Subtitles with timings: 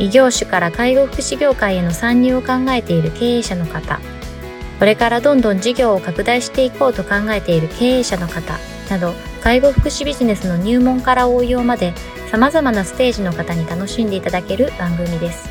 [0.00, 3.98] 異業種から介護福祉業界への参入を考えている経営者の方、
[4.78, 8.54] これからどんどん事業を拡大していこうと考えている経営者の方
[8.90, 11.94] など、介護福祉ビジネスの入門から応用まで
[12.30, 15.48] 様々なステージの方に楽しんでいただける番組です。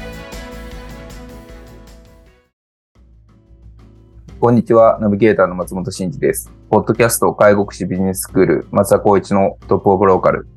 [4.39, 6.50] こんにちは、ナビゲーターの松本慎二です。
[6.70, 10.48] ポッドキャスト介護福祉ビジネススクール、松田光一のトップオブローカル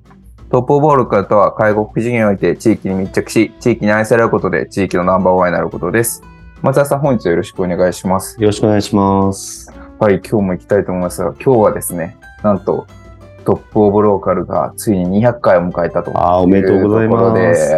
[0.51, 6.25] トップオブオールカとは介護福祉事業において地域に密着し、地域に愛されることで地域のナンバーワンになることです。
[6.61, 8.35] 松田さん、本日よろしくお願いします。
[8.41, 9.73] よろしくお願いします。
[10.01, 12.89] はい、今日も行きたいと思いますが、今日はですね、なんと、
[13.45, 17.77] トップオブローカルがついに200回を迎えたというところで、あおめでとうございます。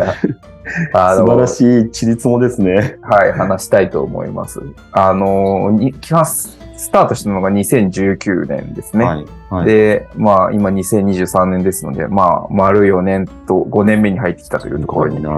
[0.94, 2.96] あ素晴らしいちりつもですね。
[3.02, 4.62] はい、話したいと思います。
[4.92, 6.58] あの、きます。
[6.82, 9.04] スタートしたのが2019年ですね。
[9.04, 15.30] はいはい、で、まあ今2023年ですので、まあ丸4年と5年目に入ってきたというところにな。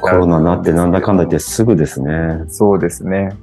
[0.00, 2.44] コロナになってなんだかんだ言ってすぐですね。
[2.46, 3.36] そうですね。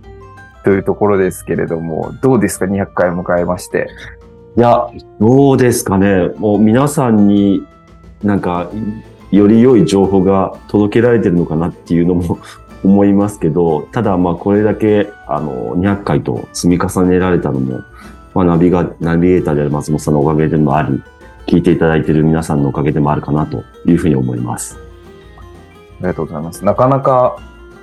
[0.64, 3.90] というところですけれども、どうですか ?200 回迎えまして。
[4.56, 4.88] いや、
[5.20, 6.30] どうですかね。
[6.38, 7.68] もう皆さんに
[8.24, 8.72] なんか、
[9.32, 12.40] より良い情報が届けられてるのかなっていうのも
[12.83, 17.83] 思いますけど、ただまあこれだけあの200回と積み重ねられたのも、
[18.33, 21.02] まあ、ナビがナビゲーターである松本さんのおかげでもあり、
[21.47, 24.77] 聞いていただいている皆さんのおかげでもあるかなというふうに思います。
[24.77, 26.63] ありがとうございます。
[26.63, 27.38] なかなか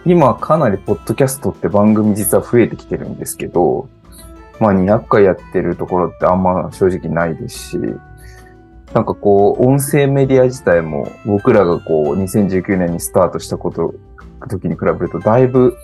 [0.06, 3.89] 今かなりポッドキャストって番組実は増えてきてるんですけど、
[4.61, 7.78] まあ200回やってるところってあんま正直ないですし、
[8.95, 13.95] なんかこう、音声メディア自体も僕らがこう、2019年にスタートしたこと
[14.48, 15.77] 時に比べると、だいぶ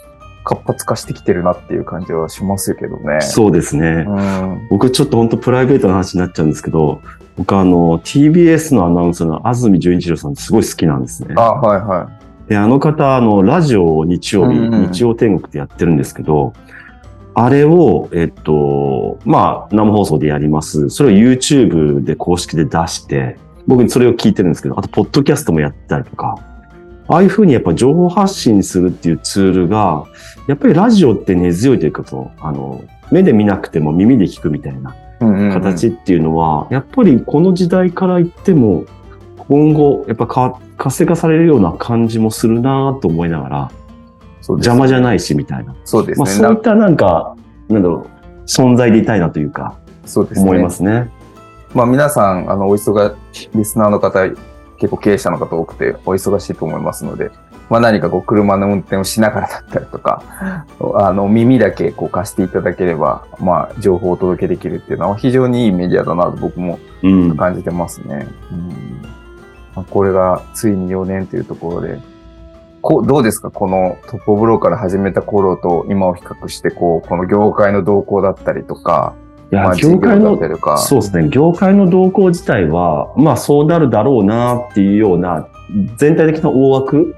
[0.45, 3.21] 活発化してきてるなっていう感じはしますけどね。
[3.21, 4.05] そうですね。
[4.09, 7.01] うん、僕ちょっと本当プライベートな話になっちゃうんですけど、
[7.37, 11.35] 僕あの、TBS のアナウンサーの安住淳一郎さんすごい好きなんですね。
[11.37, 12.11] あ、はいは
[12.47, 12.51] い。
[12.51, 16.53] で、あの方、あの、ラジオ日曜日、うんうん、日曜天国ってやってるんですけど、
[17.35, 20.91] あれを、えっと、まあ、生放送でやります。
[20.91, 26.37] それを YouTube で公式で出して、僕にそれを聞いてるんですけど、あと、ポッドキャストもやったりとか、
[27.13, 30.05] ああいうふうにやっぱ情報発信するっていうツールが、
[30.47, 34.97] やっぱりラジオって根強いというか、そあの、目で見なくても耳で聞くみたいな
[35.53, 38.85] 形っていうのは、やっぱりこの時代から言っても、
[39.37, 40.27] 今後、やっぱ
[40.79, 43.71] 活性化されるような感じもするなと思いながら、
[44.49, 45.75] 邪魔じゃないし、みたいな。
[45.85, 46.25] そうですね。
[46.25, 47.37] まあ、そういったなんか、
[47.69, 50.49] なんだろう、存在でいたいなというか、そうですね。
[50.49, 51.11] 思いますね。
[51.75, 54.21] まあ皆さん、あの、お忙しいリスナーの方、
[54.83, 57.31] 結構経営者の方多くてお忙しいと思いますので、
[57.71, 60.67] まあ何かこう車の運転をしながらだったりとか、
[60.97, 66.81] あの耳だけこう貸していただければ、まあ情報をお届けできるっていうのは非常にいいメディアだなと僕も
[67.37, 68.27] 感じてますね。
[68.51, 69.03] うん、うん
[69.77, 72.01] まあ、これがついに4年というところで、
[72.83, 73.53] こうどうですか？
[73.53, 79.15] このトップオブローカル始めた頃と今を比較して、こう、この業界の動向だったりとか、
[79.53, 80.39] いや、業界の、
[80.79, 85.47] そうですね、業界の動向自体は、まあそうなるだろうなっていうような、
[85.97, 87.15] 全体的な大枠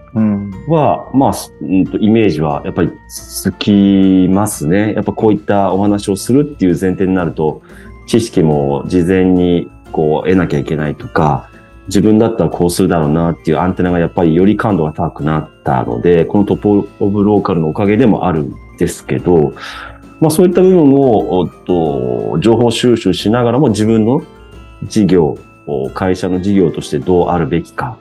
[0.66, 4.94] は、うん、まあ、うんと、イメージはやっぱりつきますね。
[4.94, 7.62] やっぱこういったお話をするっていう前提になると、
[8.08, 11.48] 知識も事前にこう得なきゃいけないとか、
[11.86, 19.54] 自分だったらこうするだろうなっていうアンテナがやっぱりより感度が高くなったので、このトップオブローカルのおかげでもあるんですけど、
[20.20, 24.22] まあ、そういった部分を、おっと、情報収集しながらも自分の
[24.84, 25.38] 事業、
[25.94, 27.98] 会社の事業としてどうあるべきか、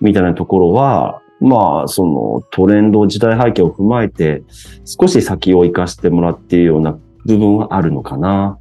[0.00, 4.42] みたいなところは、まあ、そのトレンド、時代背景を踏まえて、
[4.84, 8.58] 少し先を生かしてもらっているような部分はあるのかな、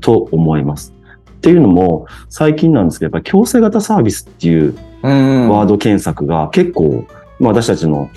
[0.00, 0.94] と思います。
[1.30, 7.06] っていうのも、最近なんですけど、やっぱ強制型サービスっていうワード検索が結構、
[7.40, 8.08] まあ、私たちの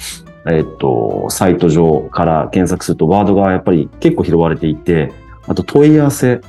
[0.49, 5.11] えっと、サイト上から検索するとワードがやっぱり結構拾われていて、
[5.47, 6.41] あと問い合わせ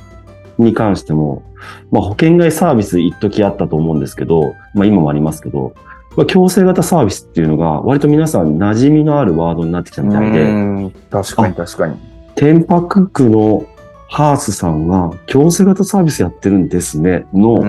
[0.57, 1.43] に関しても、
[1.91, 5.73] まあ、保険外サービス一時あったと思うんですけど、まあ、今もありますけど、
[6.17, 10.91] まあ、強制型サービスっていうのが割と皆さん馴染みのあるワードになってきたみたいで。
[11.09, 11.97] 確かに確かに。
[12.35, 13.65] 天白区の
[14.09, 17.61] ハースさんが強制型サービスやってるんですねの、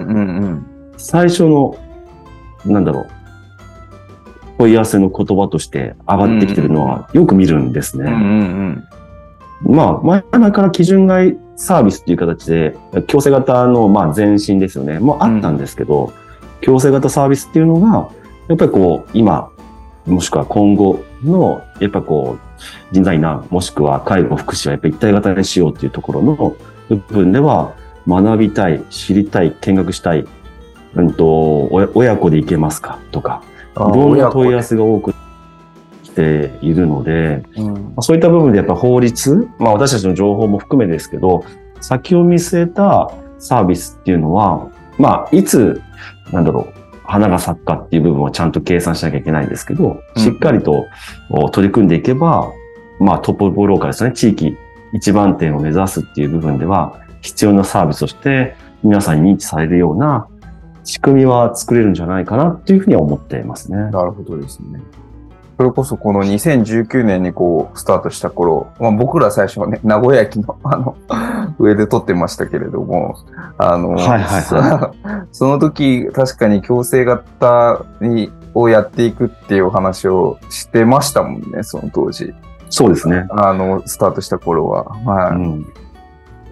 [0.96, 1.76] 最初の、
[2.64, 3.08] なんだろう、
[4.60, 8.10] 問い合わせの言葉として上がってきてるのはよく見るんですね。
[9.62, 12.76] まあ、前々から基準外サービスっていう形で、
[13.06, 14.98] 強制型のまあ前身ですよね。
[14.98, 16.12] もうあったんですけど、うん、
[16.60, 18.10] 強制型サービスっていうのが、
[18.48, 19.50] やっぱりこう、今、
[20.06, 26.56] もしくは今後の、やっぱこう、人材な、もしくは介護、福祉はやっぱり一体型にしようっていうところの
[26.88, 27.72] 部分では、
[28.06, 30.26] 学びたい、知りたい、見学したい、
[30.94, 33.42] うんと、親子で行けますかとか、
[33.74, 35.14] いろんな問い合わせが多く
[36.02, 41.44] 来ているので、うん、そういった部分でやっぱ法律、まあ私たちの情報も含めですけど、
[41.80, 44.68] 先を見据えたサービスっていうのは、
[44.98, 45.80] まあいつ、
[46.32, 50.86] なんだろう、花が咲くかっていう部分はちゃんと計算しなきゃいけないんですけど、しっかりと
[51.52, 52.52] 取り組んでいけば、
[52.98, 54.56] まあトップブローカーですね、地域
[54.92, 60.26] 一番点を目指すっていう部分では、必要なサービスとして皆さんに認知されるような
[60.84, 63.76] 仕組みは作れるんじゃないかなっていうふうには思っていますね。
[63.76, 64.80] なるほどですね。
[65.60, 70.96] それこそこの2019年にこうスタートした頃、まあ、僕ら最初はね、名古屋駅の あの
[71.58, 73.16] 上で撮ってましたけれども、
[73.58, 82.32] あの、はいはいはい、 その時確かに強制型にをやっていくっていうお話をしてましたもんね、その当時。
[82.70, 83.26] そうですね。
[83.30, 84.84] あの、スタートした頃は。
[84.84, 85.36] はい。
[85.36, 85.66] うん、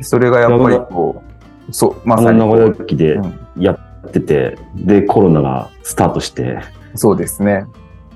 [0.03, 1.23] それがやっぱりこ
[1.69, 2.39] う、そう、まさに。
[2.39, 3.19] 名古屋駅で
[3.57, 3.79] やっ
[4.11, 6.59] てて、うん、で、コロナがスタートして。
[6.95, 7.67] そうですね。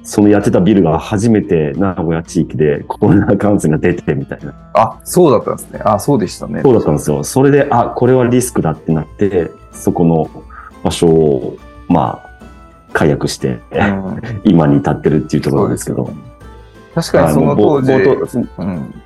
[0.05, 4.53] そのやってたビルが初めて名古屋地域でコロナ感染が出てみたいな。
[4.75, 5.81] あ、そうだったんですね。
[5.85, 6.63] あ、そうでしたね。
[6.63, 7.23] そうだったんですよ。
[7.23, 10.29] それで、あ、これはリスクだってなって、そこの
[10.83, 11.57] 場所を、
[11.89, 12.33] まあ、
[12.93, 16.11] 解約して、うん、今に至ってるっていうところですけど。
[16.95, 19.03] 確かにその当時、うん、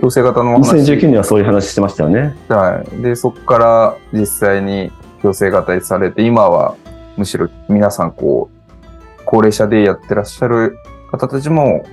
[0.00, 0.74] 強制型の話。
[0.74, 2.36] 2019年はそういう話してましたよね。
[2.48, 3.02] はい。
[3.02, 6.76] で、そこから実際に強制型にされて、今は
[7.16, 10.78] むしろ皆さんこう、高齢者でやってらっしゃる
[11.10, 11.84] 方たちも、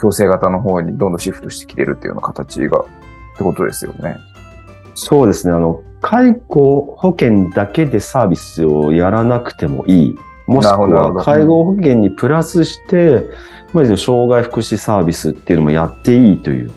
[0.00, 2.84] 強制型の方にどんどんシフトしてきてるっていうような形が、っ
[3.36, 4.16] てことですよね。
[4.94, 5.52] そうですね。
[5.52, 10.18] あの、介護保険だけでサービスをやらなくてもいい。
[10.46, 13.24] もしくは、介護保険にプラスして、
[13.72, 16.70] まあ、障害福祉サービスっていうのもやっていいという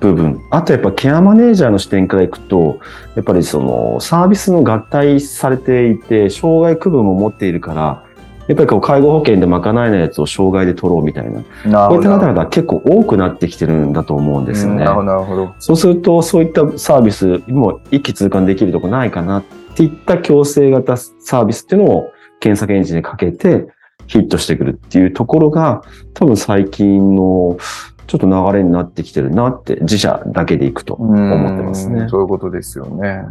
[0.00, 0.40] 部分。
[0.50, 2.78] あとやっぱケアマネージャーの視点からいくと、
[3.14, 8.02] やっぱりそのサービスの合体されていて、障害区分も持っているから、
[8.48, 11.42] やっぱりこう介護保険で賄えないやつを障害で取ろうみたいな。
[11.64, 14.84] なこういった方々結構多くなってきてるんだと思うんですよね。
[14.84, 15.54] なるほど。
[15.58, 19.44] そうすると、そういったサービスも一気通貫できるとこないかなっ
[19.74, 23.66] ていった強制型サービスっていうのを検索エンジンにかけて
[24.06, 25.82] ヒットしてくるっていうところが
[26.14, 27.58] 多分最近の
[28.06, 32.08] ちょっと流れになってきてるなって自社だけでいくと思ってますね。
[32.08, 33.24] そういうことですよね。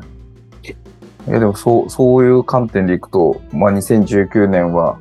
[1.27, 4.99] いやでもそう、そういう観点でいくと、まあ2019年は、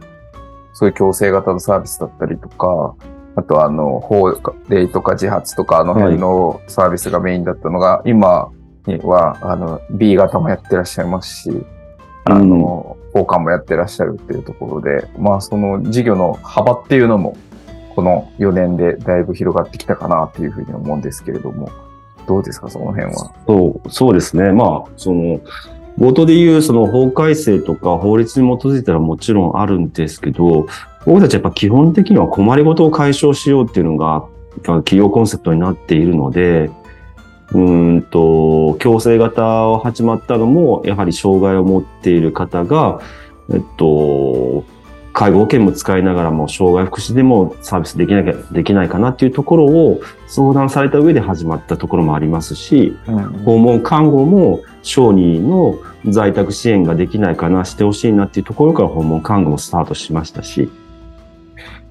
[0.73, 2.95] そういう強制型のサービスだったりとか、
[3.37, 4.31] あとあの、法
[4.69, 8.51] 令とか自発とかあの辺のサービスがメインだったのが、はい、今
[8.87, 11.67] には、あの、B 型もやってらっしゃいますし、
[12.25, 17.37] あの、交換もやってらっしゃるっていうところで、まあその事業の幅っていうのも、
[17.95, 21.71] この4年でだいぶ広がってきたかなっていうふうに思うんですけれども、
[22.27, 23.13] どうですか、その辺は？
[23.47, 24.53] そう、そうですね。
[24.53, 25.41] まあ、その、
[25.99, 30.67] 冒頭で言うその法改正とか法律に基づいたらもちろんあるんですけど、
[31.07, 34.25] 僕たちやっぱ基本的には困りごとを解消しようっていうのが
[34.63, 36.71] 企業コンセプトになっているので、
[37.53, 43.01] うんと、強制型を始まったのも、やはり障害を持っている方が、
[43.53, 44.65] えっと、
[45.15, 55.79] 介護保険も使いながらも、障害福祉でもサービスできなきゃ、できないかなっていうところを相談された上で始まったところもありますし、うん、訪問看護も小児の
[56.09, 60.69] 在宅支援ができないかな、してほしいなっていうところから訪問看護もスタートしましたし、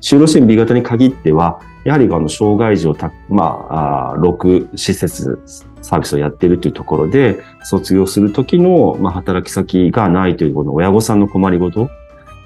[0.02, 5.40] 就労支援 B 型に限っては、やはりあの障害児をた、まあ、6施設
[5.82, 11.90] サービスをやっているというところで、卒業するときの、まあ、働き先がないというこの親御さんの困りごと、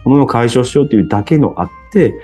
[0.03, 2.15] このを解消しようというだけのあって、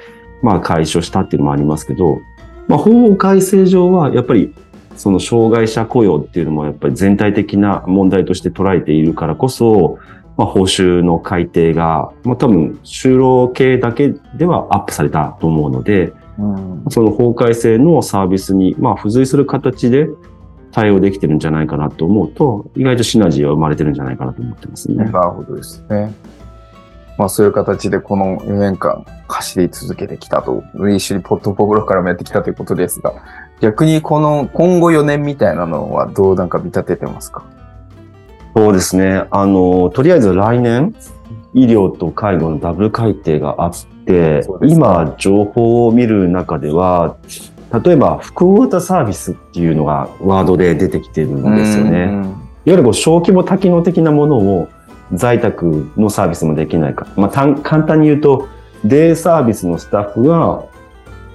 [0.41, 2.21] まあ解消したっていうのもありますけど、
[2.67, 4.53] まあ法改正上はやっぱり
[4.95, 9.97] その障害者雇用っていうのもやっぱり全体的な問題として捉えているからこそ、
[10.37, 20.07] まあ、報酬の改定が、まあ、多分就労系だけではアップされたと思うので、うん、その法改正のサービスに、まあ、付随する形で
[20.71, 25.05] 対応できてるんじゃないかなと思うと、意外とシナジーは生まれてるんじゃないかなと思ってますね。
[25.05, 26.11] なるほどですね。
[27.17, 33.13] まあそういう形でこの4年間走り続けてきたと、一緒にポットポグロからもやってきたということですが、
[33.61, 37.43] 逆にこの今後4年みたいなのはどうなんか見立ててますか？
[38.55, 39.25] そうですね。
[39.31, 40.93] あの、とりあえず来年、
[41.53, 43.73] 医療と介護のダブル改定があっ
[44.05, 47.15] て、今、情報を見る中では、
[47.83, 52.01] 例えば、複合型サービスっていうのがワードで出てきてるんですよね。
[52.65, 54.69] いわゆるこう小規模多機能的なものを
[55.13, 57.07] 在宅のサービスもできないか。
[57.15, 58.47] まあ、簡単に言うと、
[58.83, 60.63] デイサービスのスタッフが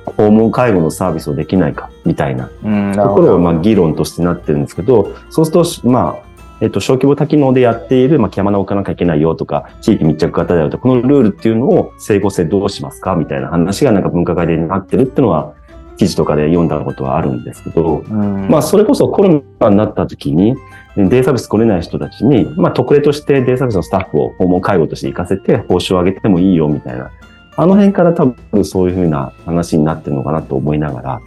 [0.04, 2.47] 訪問介護のサービスをできないかみたいな
[2.94, 6.28] ところがまあ議論としてなってるんですけど、そうすると、まあ、
[6.61, 15.54] えっと、小規模多機能でやっている、まあ、山の置かなきゃいけないよとか、地域密着型だよと、このルールっていうのを整合性どうしますかみたいな話がなんか分科会でなってるっていうのは、
[15.99, 18.02] 記事とかで読んだことはあるんですけど、
[18.49, 20.55] まあ、それこそコロナになった時に、
[20.97, 27.11] デイサービス来れない人たちに、まあ、特例としてデイサービスのスタッフを訪問介護として行かせて、報酬を上げてもいいよみたいな、
[27.57, 31.21] あの辺から多分そういうふうな話になってるのかなと思いながら、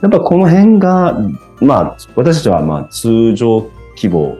[0.00, 1.18] やっぱこの辺が、
[1.60, 4.38] まあ、私たちはまあ通常規模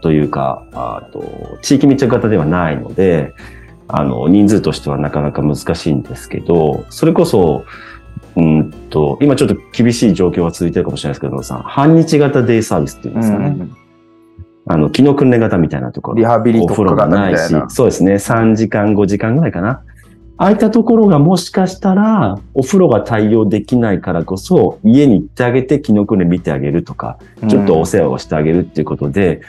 [0.00, 3.34] というか、あと地域密着型ではないので、
[3.88, 7.64] あの、人数としてはなかなか難しいんですけど、それこそ、
[8.36, 13.46] うんと、今ちょっと厳しい状況が続いてるかもしれないですけど、さん、半日型デイサービスっていうんですかね。
[13.48, 13.76] うん、
[14.66, 16.18] あの、機能訓練型みたいなところ。
[16.18, 18.14] リハビリとかがないし、そうですね。
[18.14, 19.82] 3時間、5時間ぐらいかな。
[20.38, 29.42] ああいったところがもしかしたら、お風呂が対応できないからこそ、家に行ってあげて、機能訓練見てあげるとか、ちょっとお世話をしてあげるっていうことで、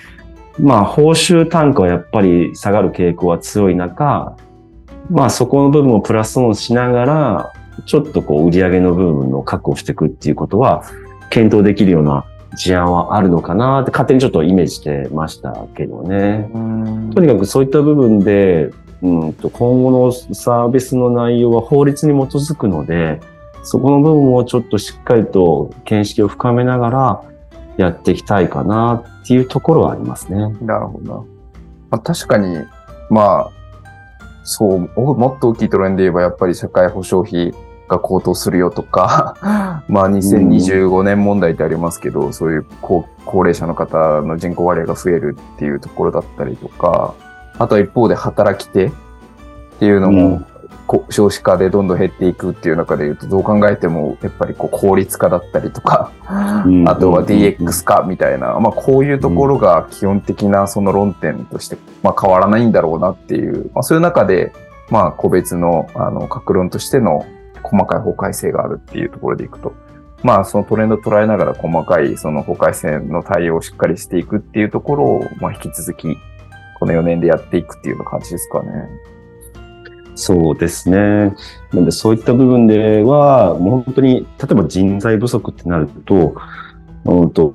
[0.59, 4.35] うん、まあ、報酬単価はやっぱり下がる傾向は強い中、
[5.09, 7.53] まあ、そこの部分をプラスオンしながら、
[7.85, 10.83] ちょっとこう売り上げの部分を確保していくっていうことは、
[11.29, 12.25] 検討できるような
[12.55, 16.49] 事案はあるのかなって勝手にちょっとイメージしてましたけどね。
[17.13, 23.19] とにかくそういった部分で、うんと今後のサービスの内容は法律に基づくので、
[23.63, 27.23] そこの部分をちょっとしっかりと見識を深めながら
[27.77, 30.53] やっていきたいかなっていうところはありますね。
[30.61, 31.25] なるほど。
[31.89, 32.57] まあ、確かに、
[33.09, 33.51] まあ、
[34.43, 37.53] そう、もっと大きいトレンドで言えば、やっぱり社会保障費
[37.87, 39.35] が高騰するよとか。
[39.87, 47.13] まあ2025年問題ってありますけど、うん、そういう高高齢者の方の人口割合が増えるっていうところだったりとか、
[47.57, 48.91] あと一方で働き手っ
[49.79, 50.41] ていうのも、
[51.09, 64.51] 少子化でどんどん減っていくっていう中で言うと、どう考えても、やっぱりこう効率化だったりとか、あとは DX 化みたいな、まあこういうところが基本的なその論点として、まあ変わらないんだろうなっていう、まあそういう中で、
[64.89, 67.25] まあ個別の、あの、格論としての
[67.63, 69.73] 細かい法改正があるっていうところでいくと、
[70.21, 76.17] まあそのトレンドを捉えながら細かいその法改正の対応をしっかりしていくっていうところを、まあ引き続き、
[76.79, 78.89] この4年でやっていくっていうような感じですかね。
[80.15, 81.35] そうですね。
[81.73, 86.35] なんでそういった部分では、もう本当に、例えば人材不足ってなると、
[87.05, 87.53] うんと、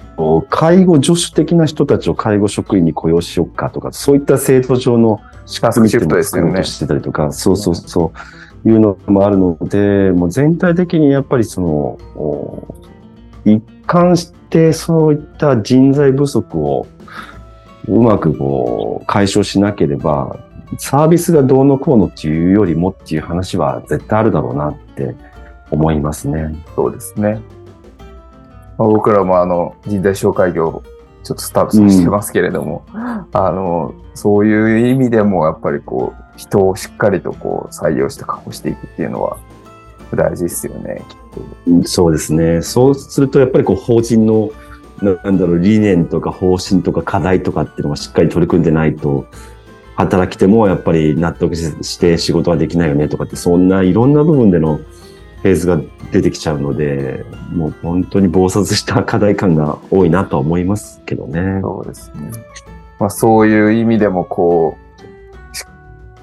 [0.51, 6.65] 介護助手的な人たちを介護職員に雇用しようかとか、そういった制度上の資格シフトですよね。
[6.65, 8.13] してたりとか、そうそうそ
[8.65, 12.75] う、いうのもあるので、もう全体的にやっぱりその、
[13.45, 16.87] 一貫してそういった人材不足を
[17.87, 20.37] うまくこう解消しなければ、
[20.77, 25.15] サービスがどうのこうのっていうよりもっていう話は絶対あるだろうなって
[25.71, 26.63] 思いますね。
[26.75, 27.41] そうですね。
[28.77, 30.83] まあ、僕らもあの人材紹介業
[31.25, 39.39] ちょっとスタートしてますけれども、うん、あの、そういう意味でもやっぱりこう、人をしっかりとこう採用して確保していくっていうのは
[40.15, 41.03] 大事ですよね。
[41.85, 42.63] そうですね。
[42.63, 44.51] そうするとやっぱりこう法人の
[45.03, 49.27] なんだろう、理念とか方針とか課題とかっていうのがしっかり取り組んでないと、
[49.99, 55.81] 働き手もやっぱり納得して仕事はできないよねとかって、そんないろんな部分でのフェーズが
[56.13, 61.59] 出てきちゃうので、もう本当に暴殺した課題感が多いなとは思いますけどね。
[61.63, 62.31] そうですね。
[63.01, 64.77] まあそういう意味でもこ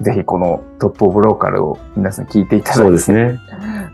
[0.00, 2.82] う、ぜひこのトップオブローカルを皆さん聞いていただいて。
[2.82, 3.38] そうですね。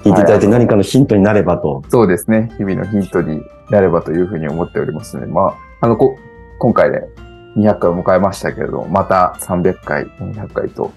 [0.05, 1.83] 聞いていただいて何かのヒントになればと。
[1.89, 2.53] そうですね。
[2.57, 6.17] 日々のヒントになればというふうに思っておりますので、まあ、あの、こ
[6.61, 7.03] 今回で
[7.57, 10.93] 200回を迎えましたけれども、また300回、400回と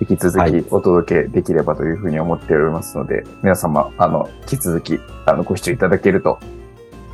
[0.00, 6.38] 引き続きお届けできればというふうに思っておりますので、はい、皆様、あの、引き続き、あの、ご視聴いただけると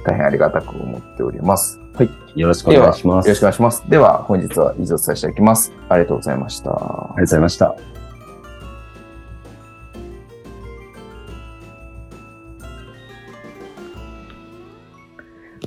[0.05, 1.81] 大変ありがたく思っております。
[1.95, 2.11] はい。
[2.37, 3.27] よろしくお願いします。
[3.27, 3.91] よろしくお願いします。
[3.91, 5.73] では、本日は以上させていただきます。
[5.89, 6.71] ありがとうございました。
[6.71, 7.97] ありがとうございました。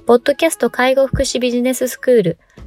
[0.09, 2.39] ポッドキャスト介護福祉ビジネススクール